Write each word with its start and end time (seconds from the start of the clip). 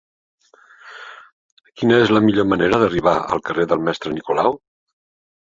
Quina 1.81 1.99
és 2.05 2.13
la 2.15 2.23
millor 2.29 2.47
manera 2.55 2.81
d'arribar 2.85 3.15
al 3.37 3.45
carrer 3.51 3.69
del 3.75 3.85
Mestre 3.91 4.17
Nicolau? 4.19 4.59